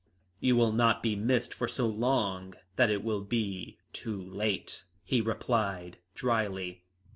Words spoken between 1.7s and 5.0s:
long that it will be too late,"